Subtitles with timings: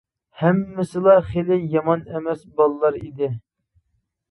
[0.43, 3.33] ھەممىسىلا خېلى يامان ئەمەس بالىلار ئىدى.